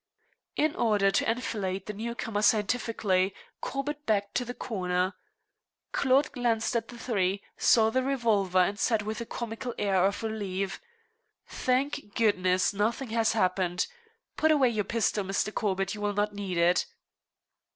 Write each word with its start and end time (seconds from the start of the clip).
In 0.55 0.75
order 0.75 1.11
to 1.11 1.29
enfilade 1.29 1.85
the 1.85 1.93
new 1.93 2.15
comer 2.15 2.41
scientifically, 2.41 3.35
Corbett 3.61 4.07
backed 4.07 4.33
to 4.33 4.43
the 4.43 4.55
corner. 4.55 5.13
Claude 5.91 6.31
glanced 6.31 6.75
at 6.75 6.87
the 6.87 6.97
three, 6.97 7.43
saw 7.55 7.91
the 7.91 8.01
revolver, 8.01 8.57
and 8.57 8.79
said 8.79 9.03
with 9.03 9.21
a 9.21 9.27
comical 9.27 9.75
air 9.77 10.03
of 10.07 10.23
relief: 10.23 10.81
"Thank 11.45 12.15
goodness, 12.15 12.73
nothing 12.73 13.09
has 13.11 13.33
happened. 13.33 13.85
Put 14.37 14.49
away 14.49 14.69
your 14.69 14.85
pistol, 14.85 15.23
Mr. 15.23 15.53
Corbett; 15.53 15.93
you 15.93 16.01
will 16.01 16.13
not 16.13 16.33
need 16.33 16.57
it." 16.57 16.87